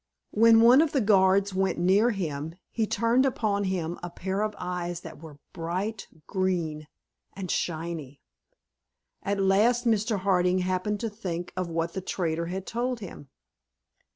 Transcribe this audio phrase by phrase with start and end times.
[0.31, 4.55] When one of the guards went near him he turned upon him a pair of
[4.57, 6.87] eyes that were bright green
[7.35, 8.19] and shiny.
[9.21, 10.21] At last Mr.
[10.21, 13.29] Harding happened to think what the trader had told him.